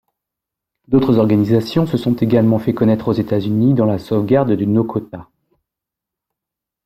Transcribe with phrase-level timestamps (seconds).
[0.87, 5.29] D'autres organisations se sont également fait connaitre aux États-Unis dans la sauvegarde du Nokota.